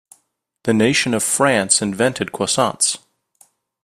The 0.63 0.73
nation 0.73 1.13
of 1.13 1.21
France 1.21 1.79
invented 1.79 2.29
croissants. 2.31 2.97